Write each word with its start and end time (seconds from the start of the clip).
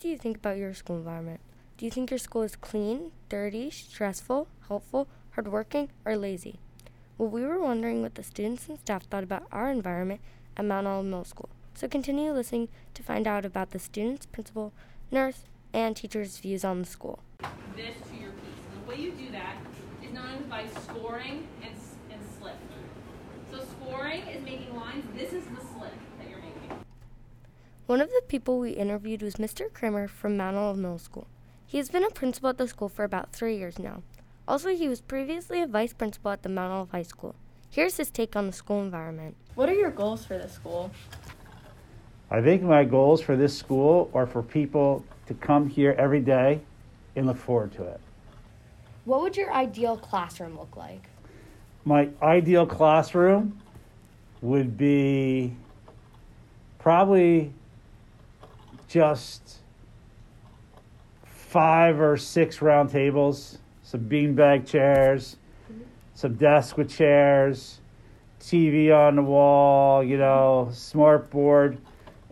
do 0.00 0.08
you 0.08 0.16
think 0.16 0.38
about 0.38 0.56
your 0.56 0.72
school 0.72 0.96
environment? 0.96 1.40
Do 1.76 1.84
you 1.84 1.90
think 1.90 2.10
your 2.10 2.18
school 2.18 2.40
is 2.40 2.56
clean, 2.56 3.12
dirty, 3.28 3.70
stressful, 3.70 4.48
helpful, 4.66 5.08
hardworking, 5.32 5.90
or 6.06 6.16
lazy? 6.16 6.58
Well, 7.18 7.28
we 7.28 7.44
were 7.44 7.60
wondering 7.60 8.00
what 8.00 8.14
the 8.14 8.22
students 8.22 8.66
and 8.70 8.78
staff 8.78 9.04
thought 9.04 9.24
about 9.24 9.42
our 9.52 9.70
environment 9.70 10.22
at 10.56 10.64
Mount 10.64 10.86
Olive 10.86 11.04
Middle 11.04 11.24
School. 11.24 11.50
So 11.74 11.86
continue 11.86 12.32
listening 12.32 12.68
to 12.94 13.02
find 13.02 13.26
out 13.26 13.44
about 13.44 13.72
the 13.72 13.78
students, 13.78 14.24
principal, 14.24 14.72
nurse, 15.10 15.44
and 15.74 15.94
teachers' 15.94 16.38
views 16.38 16.64
on 16.64 16.80
the 16.80 16.86
school. 16.86 17.18
This 17.76 17.96
to 18.08 18.16
your 18.16 18.30
piece. 18.30 18.56
And 18.72 18.82
the 18.82 18.88
way 18.88 18.96
you 18.96 19.12
do 19.12 19.30
that 19.32 19.56
is 20.02 20.12
known 20.14 20.44
by 20.48 20.64
scoring 20.82 21.46
and, 21.62 21.74
and 22.10 22.20
slip. 22.38 22.56
So 23.50 23.60
scoring 23.64 24.22
is 24.22 24.42
making 24.42 24.74
lines. 24.74 25.04
This 25.14 25.34
is 25.34 25.44
the 25.44 25.60
slip 25.60 25.92
that 26.18 26.30
you're 26.30 26.38
making. 26.38 26.84
One 27.90 28.00
of 28.00 28.10
the 28.10 28.22
people 28.28 28.60
we 28.60 28.70
interviewed 28.70 29.20
was 29.20 29.34
Mr. 29.34 29.64
Kramer 29.72 30.06
from 30.06 30.36
Mount 30.36 30.56
Olive 30.56 30.78
Middle 30.78 31.00
School. 31.00 31.26
He 31.66 31.76
has 31.78 31.88
been 31.88 32.04
a 32.04 32.10
principal 32.10 32.50
at 32.50 32.56
the 32.56 32.68
school 32.68 32.88
for 32.88 33.02
about 33.02 33.32
three 33.32 33.56
years 33.56 33.80
now. 33.80 34.04
Also, 34.46 34.68
he 34.68 34.88
was 34.88 35.00
previously 35.00 35.60
a 35.60 35.66
vice 35.66 35.92
principal 35.92 36.30
at 36.30 36.44
the 36.44 36.48
Mount 36.48 36.72
Olive 36.72 36.92
High 36.92 37.02
School. 37.02 37.34
Here's 37.68 37.96
his 37.96 38.08
take 38.08 38.36
on 38.36 38.46
the 38.46 38.52
school 38.52 38.80
environment. 38.80 39.34
What 39.56 39.68
are 39.68 39.74
your 39.74 39.90
goals 39.90 40.24
for 40.24 40.38
this 40.38 40.52
school? 40.52 40.92
I 42.30 42.40
think 42.40 42.62
my 42.62 42.84
goals 42.84 43.22
for 43.22 43.34
this 43.34 43.58
school 43.58 44.08
are 44.14 44.24
for 44.24 44.40
people 44.40 45.04
to 45.26 45.34
come 45.34 45.68
here 45.68 45.96
every 45.98 46.20
day 46.20 46.60
and 47.16 47.26
look 47.26 47.38
forward 47.38 47.72
to 47.72 47.82
it. 47.82 48.00
What 49.04 49.20
would 49.22 49.36
your 49.36 49.52
ideal 49.52 49.96
classroom 49.96 50.56
look 50.56 50.76
like? 50.76 51.08
My 51.84 52.10
ideal 52.22 52.66
classroom 52.66 53.60
would 54.42 54.78
be 54.78 55.56
probably 56.78 57.52
just 58.90 59.58
five 61.24 62.00
or 62.00 62.16
six 62.16 62.60
round 62.60 62.90
tables, 62.90 63.58
some 63.84 64.00
beanbag 64.00 64.66
chairs, 64.66 65.36
some 66.14 66.34
desk 66.34 66.76
with 66.76 66.90
chairs, 66.90 67.80
TV 68.40 68.92
on 68.92 69.14
the 69.14 69.22
wall, 69.22 70.02
you 70.02 70.18
know, 70.18 70.68
smart 70.72 71.30
board, 71.30 71.78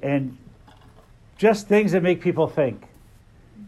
and 0.02 0.36
just 1.36 1.68
things 1.68 1.92
that 1.92 2.02
make 2.02 2.20
people 2.20 2.48
think. 2.48 2.82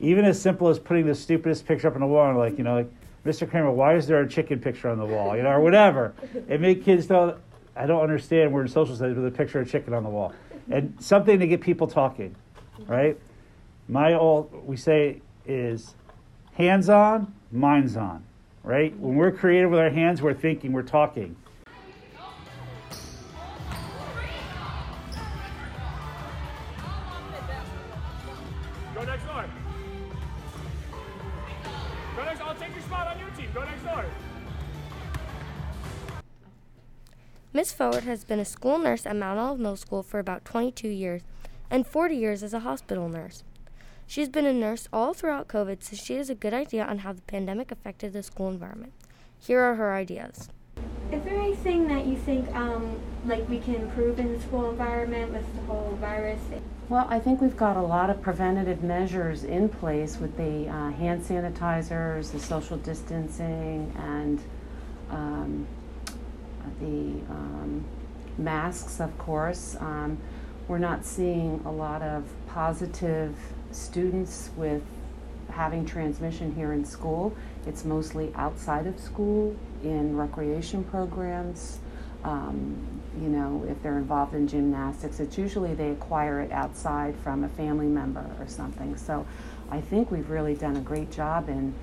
Even 0.00 0.24
as 0.24 0.40
simple 0.40 0.68
as 0.68 0.78
putting 0.78 1.06
the 1.06 1.14
stupidest 1.14 1.66
picture 1.66 1.86
up 1.86 1.94
on 1.94 2.00
the 2.00 2.06
wall 2.06 2.28
and 2.28 2.38
like, 2.38 2.58
you 2.58 2.64
know, 2.64 2.74
like, 2.74 2.90
Mr. 3.24 3.48
Kramer, 3.48 3.70
why 3.70 3.94
is 3.94 4.06
there 4.06 4.20
a 4.20 4.28
chicken 4.28 4.58
picture 4.58 4.88
on 4.88 4.98
the 4.98 5.04
wall? 5.04 5.36
You 5.36 5.42
know, 5.42 5.50
or 5.50 5.60
whatever. 5.60 6.14
It 6.48 6.60
make 6.60 6.84
kids 6.84 7.08
know 7.08 7.36
I 7.76 7.86
don't 7.86 8.00
understand 8.00 8.52
we're 8.52 8.62
in 8.62 8.68
social 8.68 8.96
studies 8.96 9.16
with 9.16 9.26
a 9.26 9.30
picture 9.30 9.60
of 9.60 9.70
chicken 9.70 9.94
on 9.94 10.02
the 10.02 10.08
wall. 10.08 10.32
And 10.70 10.96
something 11.00 11.38
to 11.38 11.46
get 11.46 11.60
people 11.60 11.86
talking, 11.86 12.34
Mm-hmm. 12.80 12.92
right? 12.92 13.18
My 13.88 14.14
old 14.14 14.66
we 14.66 14.76
say 14.76 15.20
is 15.46 15.94
hands 16.54 16.88
on, 16.88 17.34
minds 17.50 17.96
on, 17.96 18.24
right? 18.62 18.96
When 18.98 19.16
we're 19.16 19.32
creative 19.32 19.70
with 19.70 19.80
our 19.80 19.90
hands, 19.90 20.22
we're 20.22 20.34
thinking, 20.34 20.72
we're 20.72 20.82
talking. 20.82 21.36
Go 28.94 29.04
next 29.04 29.24
door. 29.24 29.44
Go 32.16 32.24
next. 32.24 32.40
I'll 32.42 32.54
take 32.54 32.72
your 32.72 32.82
spot 32.82 33.06
on 33.06 33.18
your 33.18 33.30
team. 33.30 33.48
Go 33.54 33.64
next 33.64 33.82
door. 33.82 34.04
Miss 37.52 37.72
Forward 37.72 38.04
has 38.04 38.22
been 38.24 38.38
a 38.38 38.44
school 38.44 38.78
nurse 38.78 39.06
at 39.06 39.16
Mount 39.16 39.38
Olive 39.40 39.58
Middle 39.58 39.76
School 39.76 40.04
for 40.04 40.20
about 40.20 40.44
22 40.44 40.88
years 40.88 41.22
and 41.70 41.86
40 41.86 42.16
years 42.16 42.42
as 42.42 42.52
a 42.52 42.60
hospital 42.60 43.08
nurse. 43.08 43.44
She's 44.06 44.28
been 44.28 44.46
a 44.46 44.52
nurse 44.52 44.88
all 44.92 45.14
throughout 45.14 45.46
COVID, 45.46 45.82
so 45.84 45.94
she 45.94 46.16
has 46.16 46.28
a 46.28 46.34
good 46.34 46.52
idea 46.52 46.84
on 46.84 46.98
how 46.98 47.12
the 47.12 47.22
pandemic 47.22 47.70
affected 47.70 48.12
the 48.12 48.24
school 48.24 48.48
environment. 48.48 48.92
Here 49.38 49.60
are 49.60 49.76
her 49.76 49.94
ideas. 49.94 50.48
Is 51.12 51.22
there 51.22 51.38
anything 51.38 51.86
that 51.88 52.06
you 52.06 52.16
think 52.16 52.52
um, 52.54 52.98
like 53.24 53.48
we 53.48 53.58
can 53.58 53.76
improve 53.76 54.18
in 54.18 54.32
the 54.32 54.40
school 54.40 54.70
environment 54.70 55.32
with 55.32 55.44
the 55.54 55.62
whole 55.62 55.96
virus? 56.00 56.40
Well, 56.88 57.06
I 57.08 57.20
think 57.20 57.40
we've 57.40 57.56
got 57.56 57.76
a 57.76 57.82
lot 57.82 58.10
of 58.10 58.20
preventative 58.20 58.82
measures 58.82 59.44
in 59.44 59.68
place 59.68 60.18
with 60.18 60.36
the 60.36 60.68
uh, 60.68 60.90
hand 60.90 61.22
sanitizers, 61.22 62.32
the 62.32 62.40
social 62.40 62.78
distancing, 62.78 63.92
and 63.96 64.40
um, 65.10 65.66
the 66.80 67.32
um, 67.32 67.84
masks, 68.38 69.00
of 69.00 69.16
course. 69.18 69.76
We're 70.70 70.78
not 70.78 71.04
seeing 71.04 71.60
a 71.64 71.72
lot 71.72 72.00
of 72.00 72.22
positive 72.46 73.34
students 73.72 74.50
with 74.56 74.84
having 75.48 75.84
transmission 75.84 76.54
here 76.54 76.72
in 76.72 76.84
school. 76.84 77.34
It's 77.66 77.84
mostly 77.84 78.32
outside 78.36 78.86
of 78.86 78.96
school 79.00 79.56
in 79.82 80.16
recreation 80.16 80.84
programs. 80.84 81.80
Um, 82.22 82.76
you 83.20 83.28
know, 83.28 83.66
if 83.68 83.82
they're 83.82 83.98
involved 83.98 84.36
in 84.36 84.46
gymnastics, 84.46 85.18
it's 85.18 85.36
usually 85.36 85.74
they 85.74 85.90
acquire 85.90 86.40
it 86.40 86.52
outside 86.52 87.16
from 87.24 87.42
a 87.42 87.48
family 87.48 87.88
member 87.88 88.24
or 88.38 88.46
something. 88.46 88.96
So 88.96 89.26
I 89.72 89.80
think 89.80 90.12
we've 90.12 90.30
really 90.30 90.54
done 90.54 90.76
a 90.76 90.82
great 90.82 91.10
job 91.10 91.48
and 91.48 91.74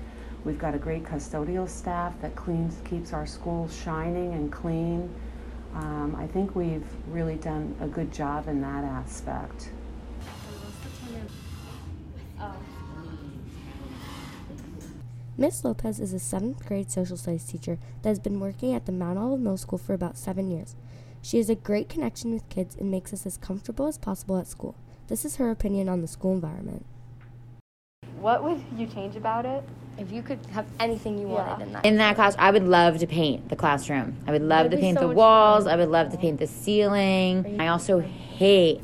we've 0.46 0.58
got 0.58 0.74
a 0.74 0.78
great 0.78 1.04
custodial 1.04 1.68
staff 1.68 2.18
that 2.22 2.34
cleans, 2.36 2.80
keeps 2.88 3.12
our 3.12 3.26
schools 3.26 3.78
shining 3.78 4.32
and 4.32 4.50
clean. 4.50 5.14
Um, 5.74 6.16
I 6.18 6.26
think 6.26 6.54
we've 6.54 6.86
really 7.08 7.36
done 7.36 7.76
a 7.80 7.86
good 7.86 8.12
job 8.12 8.48
in 8.48 8.60
that 8.62 8.84
aspect. 8.84 9.70
Miss 15.36 15.64
Lopez 15.64 16.00
is 16.00 16.12
a 16.12 16.18
seventh 16.18 16.66
grade 16.66 16.90
social 16.90 17.16
studies 17.16 17.44
teacher 17.44 17.78
that 18.02 18.08
has 18.08 18.18
been 18.18 18.40
working 18.40 18.74
at 18.74 18.86
the 18.86 18.92
Mount 18.92 19.18
Olive 19.18 19.40
Middle 19.40 19.56
School 19.56 19.78
for 19.78 19.94
about 19.94 20.18
seven 20.18 20.50
years. 20.50 20.74
She 21.22 21.36
has 21.36 21.48
a 21.48 21.54
great 21.54 21.88
connection 21.88 22.32
with 22.32 22.48
kids 22.48 22.74
and 22.74 22.90
makes 22.90 23.12
us 23.12 23.24
as 23.24 23.36
comfortable 23.36 23.86
as 23.86 23.98
possible 23.98 24.36
at 24.38 24.48
school. 24.48 24.74
This 25.06 25.24
is 25.24 25.36
her 25.36 25.50
opinion 25.50 25.88
on 25.88 26.00
the 26.00 26.08
school 26.08 26.32
environment. 26.32 26.84
What 28.20 28.42
would 28.44 28.62
you 28.76 28.86
change 28.86 29.16
about 29.16 29.46
it? 29.46 29.62
If 29.98 30.12
you 30.12 30.22
could 30.22 30.38
have 30.52 30.66
anything 30.78 31.18
you 31.18 31.26
wanted 31.26 31.62
in 31.66 31.72
that. 31.72 31.84
In 31.84 31.96
that 31.96 32.14
class, 32.14 32.36
I 32.38 32.50
would 32.52 32.62
love 32.66 32.98
to 32.98 33.06
paint 33.06 33.48
the 33.48 33.56
classroom. 33.56 34.16
I 34.28 34.32
would 34.32 34.42
love 34.42 34.64
That'd 34.66 34.72
to 34.72 34.76
paint 34.78 34.98
so 34.98 35.08
the 35.08 35.14
walls. 35.14 35.64
fun. 35.64 35.72
I 35.72 35.76
would 35.76 35.88
love 35.88 36.10
to 36.10 36.18
paint 36.18 36.38
the 36.38 36.46
ceiling. 36.46 37.60
I 37.60 37.66
also 37.68 37.98
hate 37.98 38.80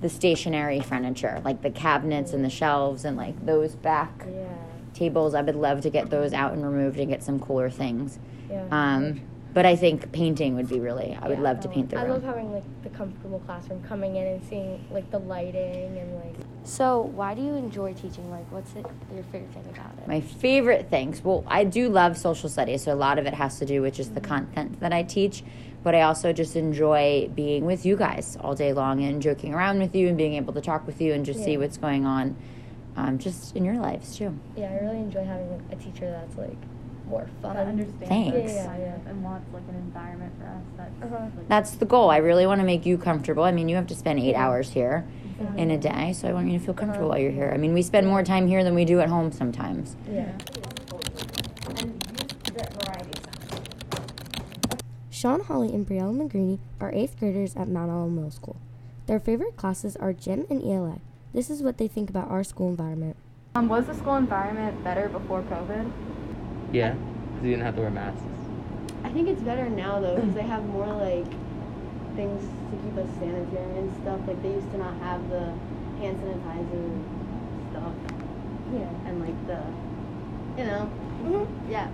the 0.00 0.08
stationary 0.08 0.80
furniture, 0.80 1.40
like 1.44 1.60
the 1.62 1.70
cabinets 1.70 2.32
and 2.32 2.42
the 2.44 2.50
shelves 2.50 3.04
and 3.04 3.16
like 3.16 3.44
those 3.44 3.74
back 3.74 4.24
Yeah. 4.26 4.44
tables. 4.94 5.34
I 5.34 5.42
would 5.42 5.54
love 5.56 5.82
to 5.82 5.90
get 5.90 6.08
those 6.08 6.32
out 6.32 6.52
and 6.54 6.64
removed 6.64 6.98
and 6.98 7.08
get 7.08 7.22
some 7.22 7.38
cooler 7.38 7.68
things. 7.68 8.18
Yeah. 8.50 8.64
Um, 8.70 9.20
but 9.54 9.64
I 9.64 9.76
think 9.76 10.10
painting 10.10 10.56
would 10.56 10.68
be 10.68 10.80
really. 10.80 11.16
I 11.22 11.28
would 11.28 11.38
love 11.38 11.60
to 11.60 11.68
paint 11.68 11.90
the 11.90 11.96
room. 11.96 12.06
I 12.06 12.08
love 12.08 12.24
having 12.24 12.52
like 12.52 12.64
the 12.82 12.90
comfortable 12.90 13.38
classroom 13.46 13.82
coming 13.84 14.16
in 14.16 14.26
and 14.26 14.44
seeing 14.44 14.84
like 14.90 15.08
the 15.12 15.20
lighting 15.20 15.96
and 15.96 16.14
like 16.16 16.34
So, 16.64 17.02
why 17.14 17.34
do 17.34 17.42
you 17.42 17.54
enjoy 17.54 17.94
teaching? 17.94 18.28
Like, 18.32 18.50
what's 18.50 18.72
it, 18.72 18.84
your 19.14 19.22
favorite 19.24 19.52
thing 19.52 19.64
about 19.72 19.92
it? 19.96 20.08
My 20.08 20.20
favorite 20.20 20.90
things. 20.90 21.22
Well, 21.22 21.44
I 21.46 21.62
do 21.62 21.88
love 21.88 22.18
social 22.18 22.48
studies, 22.48 22.82
so 22.82 22.92
a 22.92 22.96
lot 22.96 23.16
of 23.18 23.26
it 23.26 23.34
has 23.34 23.60
to 23.60 23.64
do 23.64 23.80
with 23.80 23.94
just 23.94 24.14
the 24.16 24.20
content 24.20 24.80
that 24.80 24.92
I 24.92 25.04
teach. 25.04 25.44
But 25.84 25.94
I 25.94 26.00
also 26.00 26.32
just 26.32 26.56
enjoy 26.56 27.30
being 27.34 27.64
with 27.64 27.86
you 27.86 27.94
guys 27.94 28.36
all 28.40 28.54
day 28.54 28.72
long 28.72 29.04
and 29.04 29.22
joking 29.22 29.54
around 29.54 29.78
with 29.78 29.94
you 29.94 30.08
and 30.08 30.16
being 30.16 30.34
able 30.34 30.54
to 30.54 30.60
talk 30.62 30.86
with 30.86 31.00
you 31.00 31.12
and 31.12 31.24
just 31.24 31.44
see 31.44 31.58
what's 31.58 31.76
going 31.76 32.06
on, 32.06 32.36
um, 32.96 33.18
just 33.18 33.54
in 33.54 33.64
your 33.64 33.76
lives 33.76 34.16
too. 34.16 34.36
yeah, 34.56 34.70
I 34.70 34.82
really 34.82 34.96
enjoy 34.96 35.24
having 35.24 35.62
a 35.70 35.76
teacher 35.76 36.10
that's 36.10 36.36
like 36.38 36.56
more 37.08 37.26
fun. 37.42 37.54
that 37.56 37.66
understands 37.66 38.08
Thanks. 38.08 38.36
us 38.36 38.54
Yeah, 38.54 38.76
yeah. 38.78 38.96
and 39.10 39.22
wants 39.22 39.46
like 39.52 39.62
an 39.68 39.74
environment 39.76 40.32
for 40.38 40.46
us 40.46 40.62
that's 40.76 41.02
Uh-huh. 41.12 41.24
like, 41.36 41.48
That's 41.48 41.70
the 41.72 41.84
goal. 41.84 42.10
I 42.10 42.16
really 42.18 42.46
want 42.46 42.60
to 42.60 42.64
make 42.66 42.84
you 42.86 42.96
comfortable. 42.98 43.44
I 43.44 43.52
mean, 43.52 43.68
you 43.68 43.76
have 43.76 43.86
to 43.88 43.94
spend 43.94 44.18
eight 44.20 44.34
hours 44.34 44.70
here 44.70 45.04
in 45.56 45.70
a 45.70 45.76
day, 45.78 46.12
so 46.12 46.28
I 46.28 46.32
want 46.32 46.48
you 46.50 46.58
to 46.58 46.64
feel 46.64 46.74
comfortable 46.74 47.08
while 47.08 47.18
you're 47.18 47.30
here. 47.32 47.50
I 47.52 47.58
mean, 47.58 47.74
we 47.74 47.82
spend 47.82 48.06
more 48.06 48.22
time 48.22 48.46
here 48.46 48.62
than 48.64 48.74
we 48.74 48.84
do 48.84 49.00
at 49.00 49.08
home 49.08 49.32
sometimes. 49.32 49.96
Yeah. 50.10 50.30
Sean 55.10 55.40
Holly 55.40 55.72
and 55.72 55.86
Brielle 55.86 56.14
Magrini 56.14 56.58
are 56.80 56.92
eighth 56.92 57.18
graders 57.18 57.56
at 57.56 57.68
Mount 57.68 57.90
Olive 57.90 58.12
Middle 58.12 58.30
School. 58.30 58.56
Their 59.06 59.18
favorite 59.20 59.56
classes 59.56 59.96
are 59.96 60.12
gym 60.12 60.46
and 60.50 60.62
ELA. 60.62 60.98
This 61.32 61.50
is 61.50 61.62
what 61.62 61.78
they 61.78 61.88
think 61.88 62.10
about 62.10 62.30
our 62.30 62.44
school 62.44 62.68
environment. 62.68 63.16
um, 63.54 63.68
was 63.68 63.86
the 63.86 63.94
school 63.94 64.16
environment 64.16 64.82
better 64.84 65.08
before 65.08 65.42
COVID? 65.42 65.90
Yeah, 66.74 66.92
because 66.94 67.44
you 67.44 67.50
didn't 67.50 67.62
have 67.66 67.76
to 67.76 67.82
wear 67.82 67.90
masks. 67.90 68.20
I 69.04 69.10
think 69.10 69.28
it's 69.28 69.40
better 69.42 69.68
now 69.70 70.00
though 70.00 70.16
because 70.16 70.34
they 70.34 70.42
have 70.42 70.64
more 70.64 70.86
like 70.88 71.24
things 72.16 72.42
to 72.70 72.76
keep 72.82 72.96
us 72.98 73.08
sanitary 73.20 73.78
and 73.78 73.94
stuff. 74.02 74.20
Like 74.26 74.42
they 74.42 74.50
used 74.54 74.70
to 74.72 74.78
not 74.78 74.96
have 74.98 75.22
the 75.30 75.52
hand 76.02 76.18
sanitizer 76.18 77.70
stuff. 77.70 77.94
Yeah. 78.72 78.90
And 79.06 79.20
like 79.20 79.46
the, 79.46 79.62
you 80.60 80.66
know, 80.68 80.90
Mm-hmm. 81.24 81.70
yeah. 81.70 81.88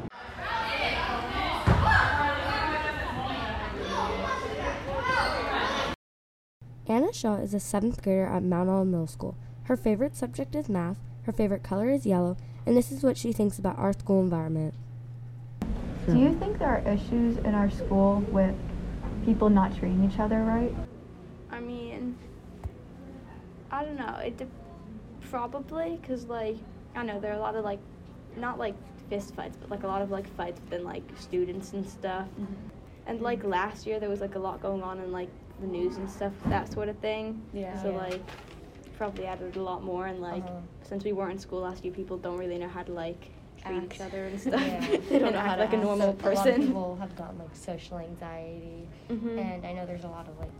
Anna 6.86 7.12
Shaw 7.12 7.36
is 7.36 7.54
a 7.54 7.60
seventh 7.60 8.02
grader 8.02 8.26
at 8.26 8.42
Mount 8.42 8.68
Olive 8.68 8.88
Middle 8.88 9.06
School. 9.06 9.36
Her 9.64 9.76
favorite 9.76 10.16
subject 10.16 10.54
is 10.56 10.68
math, 10.68 10.96
her 11.22 11.32
favorite 11.32 11.62
color 11.62 11.88
is 11.90 12.04
yellow, 12.04 12.36
and 12.70 12.76
this 12.76 12.92
is 12.92 13.02
what 13.02 13.18
she 13.18 13.32
thinks 13.32 13.58
about 13.58 13.76
our 13.80 13.92
school 13.92 14.20
environment. 14.20 14.72
Do 16.06 16.16
you 16.16 16.38
think 16.38 16.60
there 16.60 16.68
are 16.68 16.88
issues 16.88 17.36
in 17.38 17.52
our 17.52 17.68
school 17.68 18.20
with 18.30 18.54
people 19.24 19.50
not 19.50 19.76
treating 19.76 20.08
each 20.08 20.20
other 20.20 20.44
right? 20.44 20.72
I 21.50 21.58
mean, 21.58 22.16
I 23.72 23.84
don't 23.84 23.96
know. 23.96 24.14
It 24.24 24.36
de- 24.36 24.46
probably 25.30 25.98
because 26.00 26.26
like 26.26 26.58
I 26.94 27.02
know 27.02 27.18
there 27.18 27.32
are 27.32 27.36
a 27.36 27.40
lot 27.40 27.56
of 27.56 27.64
like 27.64 27.80
not 28.36 28.56
like 28.56 28.76
fist 29.08 29.34
fights, 29.34 29.56
but 29.60 29.68
like 29.68 29.82
a 29.82 29.88
lot 29.88 30.00
of 30.00 30.12
like 30.12 30.32
fights 30.36 30.60
within 30.60 30.84
like 30.84 31.02
students 31.18 31.72
and 31.72 31.84
stuff. 31.84 32.28
Mm-hmm. 32.40 32.54
And 33.08 33.20
like 33.20 33.42
last 33.42 33.84
year 33.84 33.98
there 33.98 34.08
was 34.08 34.20
like 34.20 34.36
a 34.36 34.38
lot 34.38 34.62
going 34.62 34.84
on 34.84 35.00
in 35.00 35.10
like 35.10 35.30
the 35.60 35.66
news 35.66 35.96
and 35.96 36.08
stuff, 36.08 36.32
that 36.46 36.72
sort 36.72 36.88
of 36.88 36.96
thing. 36.98 37.42
Yeah. 37.52 37.82
So 37.82 37.90
Yeah. 37.90 37.96
like 37.96 38.22
probably 39.00 39.24
added 39.24 39.56
a 39.56 39.62
lot 39.62 39.82
more 39.82 40.04
and 40.08 40.20
like 40.20 40.44
Uh-huh. 40.44 40.60
since 40.90 41.04
we 41.08 41.12
weren't 41.18 41.32
in 41.32 41.38
school 41.38 41.62
last 41.68 41.82
year, 41.84 41.92
people 42.00 42.18
don't 42.18 42.36
really 42.44 42.58
know 42.58 42.68
how 42.68 42.82
to 42.82 42.92
like 42.92 43.22
treat 43.62 43.82
each 43.88 44.00
other 44.06 44.22
and 44.26 44.38
stuff. 44.46 44.60
Yeah. 44.60 44.96
they 45.10 45.18
don't 45.18 45.34
act 45.34 45.58
like 45.64 45.72
a 45.72 45.78
normal 45.88 46.08
So 46.20 46.28
A 46.28 46.28
lot 46.36 46.48
of 46.48 46.54
person. 46.54 46.66
people 46.66 46.96
have 47.02 47.12
gotten 47.16 47.38
like 47.44 47.54
social 47.70 47.96
anxiety, 48.10 48.82
Mhm. 49.08 49.38
and 49.44 49.60
I 49.68 49.72
know 49.72 49.84
there's 49.90 50.04
a 50.04 50.14
lot 50.18 50.26
of 50.28 50.34
like 50.44 50.52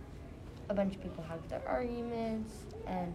a 0.70 0.74
bunch 0.78 0.92
of 0.96 1.02
people 1.02 1.22
have 1.32 1.42
their 1.50 1.62
arguments, 1.68 2.52
and 2.86 3.12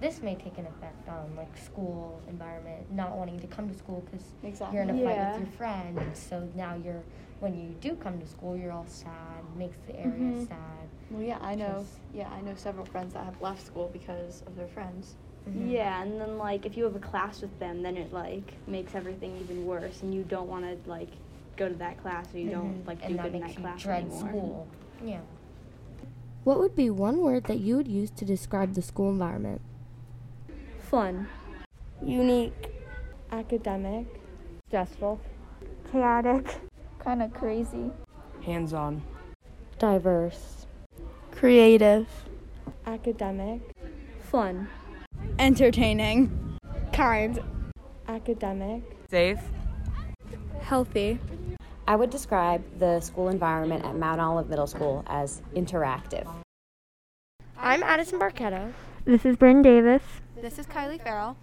this 0.00 0.20
may 0.22 0.34
take 0.34 0.58
an 0.58 0.66
effect 0.66 1.08
on 1.08 1.34
like 1.36 1.56
school 1.56 2.20
environment, 2.28 2.90
not 2.92 3.16
wanting 3.16 3.38
to 3.40 3.46
come 3.46 3.68
to 3.68 3.74
school 3.74 4.04
because 4.10 4.60
you're 4.72 4.82
in 4.82 4.90
a 4.90 4.92
fight 4.92 5.02
Yeah. 5.02 5.32
with 5.32 5.40
your 5.48 5.52
friend, 5.56 6.00
so 6.14 6.48
now 6.54 6.74
you're 6.74 7.02
when 7.40 7.54
you 7.54 7.74
do 7.82 7.94
come 7.96 8.18
to 8.18 8.26
school, 8.26 8.56
you're 8.56 8.72
all 8.72 8.86
sad, 8.86 9.12
makes 9.58 9.76
the 9.86 9.94
area 10.00 10.12
Mhm. 10.14 10.48
sad. 10.48 10.88
Well, 11.10 11.22
yeah, 11.22 11.38
I 11.42 11.54
know. 11.54 11.80
Just- 11.80 11.98
Yeah, 12.14 12.30
I 12.30 12.40
know 12.40 12.54
several 12.54 12.86
friends 12.86 13.12
that 13.12 13.24
have 13.24 13.40
left 13.42 13.60
school 13.66 13.90
because 13.92 14.40
of 14.46 14.56
their 14.56 14.68
friends. 14.68 15.16
Mhm. 15.46 15.70
Yeah, 15.70 16.02
and 16.02 16.18
then 16.20 16.38
like 16.38 16.64
if 16.64 16.76
you 16.78 16.84
have 16.84 16.96
a 16.96 16.98
class 17.10 17.42
with 17.42 17.56
them, 17.58 17.82
then 17.82 17.96
it 17.98 18.12
like 18.12 18.54
makes 18.66 18.94
everything 18.94 19.36
even 19.36 19.66
worse, 19.66 20.02
and 20.02 20.14
you 20.14 20.22
don't 20.24 20.48
want 20.48 20.64
to 20.64 20.90
like 20.90 21.10
go 21.56 21.68
to 21.68 21.74
that 21.74 21.98
class, 22.02 22.34
or 22.34 22.38
you 22.38 22.50
don't 22.50 22.82
Mhm. 22.82 22.86
like 22.86 22.98
and 23.02 23.10
do 23.10 23.16
that 23.16 23.22
good 23.24 23.34
in 23.34 23.40
makes 23.40 23.52
that 23.54 23.58
you 23.60 23.66
class 23.66 23.82
dread 23.82 24.04
anymore. 24.04 24.28
school. 24.28 24.66
Yeah. 25.04 25.20
What 26.44 26.58
would 26.58 26.74
be 26.74 26.88
one 26.90 27.20
word 27.20 27.44
that 27.44 27.58
you 27.58 27.76
would 27.76 27.88
use 27.88 28.10
to 28.12 28.24
describe 28.24 28.72
the 28.74 28.82
school 28.82 29.10
environment? 29.10 29.60
Fun. 30.90 31.26
Unique. 32.00 32.70
Academic. 33.32 34.06
Stressful. 34.68 35.20
Chaotic. 35.90 36.60
Kind 37.00 37.22
of 37.22 37.34
crazy. 37.34 37.90
Hands 38.44 38.72
on. 38.72 39.02
Diverse. 39.80 40.66
Creative. 41.32 42.06
Academic. 42.86 43.62
Fun. 44.30 44.68
Entertaining. 45.40 46.56
Kind. 46.92 47.40
Academic. 48.06 48.82
Safe. 49.10 49.40
Healthy. 50.60 51.18
I 51.88 51.96
would 51.96 52.10
describe 52.10 52.62
the 52.78 53.00
school 53.00 53.28
environment 53.28 53.84
at 53.84 53.96
Mount 53.96 54.20
Olive 54.20 54.48
Middle 54.48 54.68
School 54.68 55.04
as 55.08 55.42
interactive. 55.54 56.28
I'm 57.58 57.82
Addison 57.82 58.20
Barquetta. 58.20 58.72
This 59.04 59.24
is 59.24 59.36
Brynn 59.36 59.64
Davis. 59.64 60.02
This 60.42 60.58
is 60.58 60.66
Kylie 60.66 61.02
Farrell. 61.02 61.34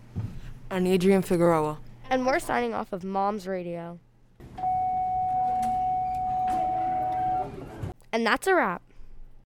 And 0.70 0.88
Adrian 0.88 1.24
Figueroa. 1.24 1.80
And 2.12 2.28
we're 2.28 2.38
signing 2.38 2.76
off 2.76 2.94
of 2.94 3.04
Mom's 3.04 3.48
Radio. 3.48 4.00
And 8.12 8.24
that's 8.24 8.46
a 8.46 8.54
wrap. 8.54 8.83